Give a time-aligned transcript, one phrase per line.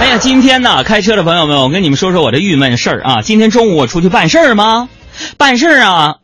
[0.00, 3.20] 哎呀，今天呢，开车的朋友们，我跟你们说说我的郁闷事儿啊。
[3.20, 4.88] 今天中午我出去办事儿吗？
[5.36, 6.16] 办事儿啊。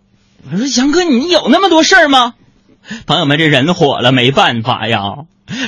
[0.51, 2.33] 我说杨哥，你有那么多事儿吗？
[3.05, 5.01] 朋友们，这人火了，没办法呀，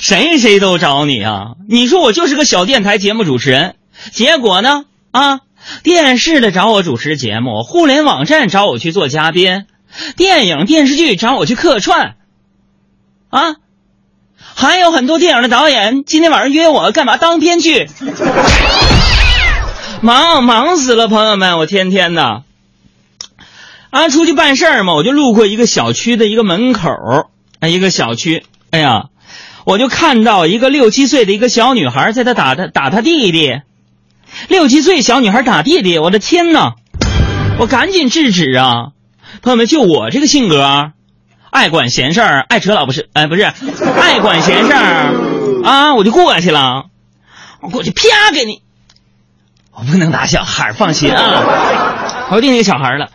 [0.01, 1.57] 谁谁都找你啊。
[1.69, 3.77] 你说我就是个小电台节目主持人，
[4.11, 5.41] 结果呢啊，
[5.83, 9.67] 电视的找我主持节目，互联网站找我去做嘉宾，
[10.17, 12.15] 电影电视剧找我去客串，
[13.29, 13.57] 啊。
[14.39, 17.17] 还有很多电影的导演今天晚上约我干嘛？
[17.17, 17.89] 当编剧，
[20.01, 22.43] 忙忙死了，朋友们，我天天的，
[23.91, 26.91] 啊，出去办事儿嘛，我就路过一个小区的一个门口，
[27.61, 29.05] 啊，一个小区，哎呀，
[29.65, 33.61] 我就看到一个六七岁的一个小女孩在那打他打他弟弟，
[34.49, 36.73] 六七岁小女孩打弟弟，我的天呐，
[37.59, 38.89] 我赶紧制止啊，
[39.43, 40.93] 朋友们，就我这个性格。
[41.51, 45.95] 爱管闲事儿，爱扯老婆是，哎，不是，爱管闲事儿啊！
[45.95, 46.87] 我就过去了，
[47.61, 48.03] 我过去啪
[48.33, 48.63] 给你，
[49.73, 52.29] 我不能打小孩，放心啊！
[52.31, 53.11] 我就定那个小孩了，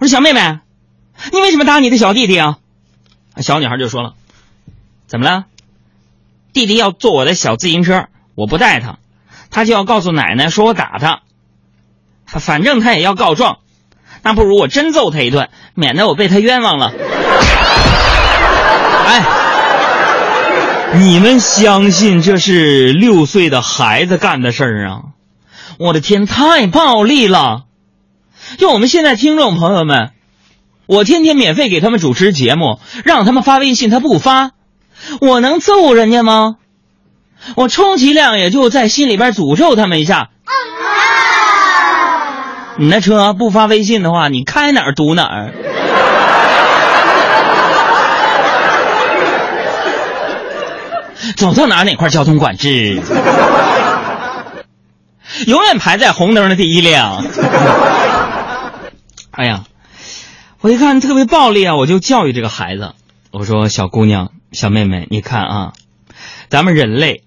[0.00, 0.58] 我说小妹妹，
[1.32, 2.58] 你为什么打你的小弟弟啊？
[3.38, 4.14] 小女孩就说了，
[5.06, 5.46] 怎么了？
[6.52, 8.98] 弟弟要坐我的小自行车，我不带他，
[9.50, 11.20] 他就要告诉奶奶说我打他，
[12.26, 13.58] 反正他也要告状，
[14.22, 16.92] 那不如我真揍他一顿，免得我被他冤枉了。
[20.98, 25.02] 你们相信这是六岁的孩子干的事儿啊？
[25.78, 27.66] 我的天，太暴力了！
[28.58, 30.10] 就我们现在听众朋友们，
[30.86, 34.50] 我天天免费给他们主持节目，让他们发微信，他不发，
[35.20, 36.56] 我能揍人家吗？
[37.54, 40.30] 我充其量也就在心里边诅咒他们一下。
[42.76, 45.54] 你那车不发微信的话，你开哪儿堵哪儿。
[51.36, 53.02] 走到哪哪块交通管制，
[55.46, 57.24] 永远排在红灯的第一辆。
[59.30, 59.64] 哎呀，
[60.60, 62.94] 我一看特别暴力啊，我就教育这个孩子，
[63.30, 65.72] 我说：“小姑娘、小妹妹，你看啊，
[66.48, 67.22] 咱们人类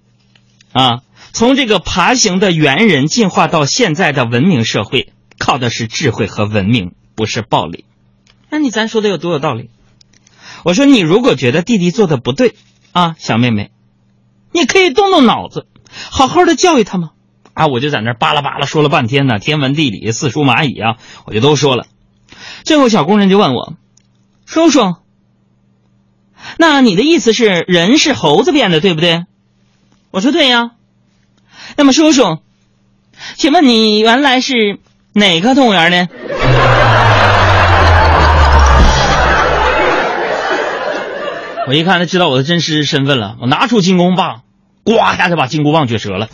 [0.74, 1.02] 啊，
[1.32, 7.86] 从这个爬行的猿人进化到现在的文明社会，靠的是智慧和文明，不是暴力。
[8.50, 9.70] 那你咱说的有多有道理？
[10.64, 12.56] 我说，你如果觉得弟弟做的不对
[12.92, 13.72] 啊，小妹妹。”
[14.52, 15.68] 你可以动动脑子，
[16.10, 17.12] 好好的教育他吗？
[17.54, 21.86] 啊，我就在那巴拉巴拉说了半天呢，天文地理、四书蚂蚁啊，我就都说了。
[22.64, 23.74] 最后，小工人就问我
[24.46, 24.96] ：“叔叔，
[26.58, 29.26] 那你的意思是人是猴子变的，对不对？”
[30.12, 30.72] 我说：“对呀。”
[31.76, 32.40] 那么，叔叔，
[33.36, 34.80] 请问你原来是
[35.14, 36.08] 哪个动物园呢？
[41.68, 43.36] 我一看，他知道我的真实身份了。
[43.40, 44.42] 我拿出金箍棒，
[44.84, 46.28] 呱一下就把金箍棒撅折了。